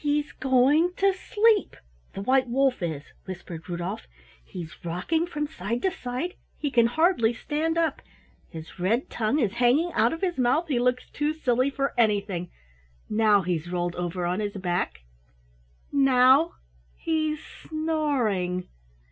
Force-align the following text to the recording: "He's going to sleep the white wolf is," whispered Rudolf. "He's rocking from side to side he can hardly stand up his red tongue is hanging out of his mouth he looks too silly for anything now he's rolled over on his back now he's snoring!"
"He's 0.00 0.32
going 0.32 0.92
to 0.96 1.12
sleep 1.12 1.76
the 2.14 2.20
white 2.20 2.48
wolf 2.48 2.82
is," 2.82 3.04
whispered 3.26 3.68
Rudolf. 3.68 4.08
"He's 4.44 4.84
rocking 4.84 5.24
from 5.24 5.46
side 5.46 5.82
to 5.82 5.92
side 5.92 6.34
he 6.58 6.68
can 6.68 6.86
hardly 6.86 7.32
stand 7.32 7.78
up 7.78 8.02
his 8.48 8.80
red 8.80 9.08
tongue 9.08 9.38
is 9.38 9.52
hanging 9.52 9.92
out 9.92 10.12
of 10.12 10.20
his 10.20 10.36
mouth 10.36 10.66
he 10.66 10.80
looks 10.80 11.08
too 11.10 11.32
silly 11.32 11.70
for 11.70 11.94
anything 11.96 12.50
now 13.08 13.42
he's 13.42 13.70
rolled 13.70 13.94
over 13.94 14.26
on 14.26 14.40
his 14.40 14.54
back 14.54 15.02
now 15.92 16.56
he's 16.96 17.38
snoring!" 17.44 18.66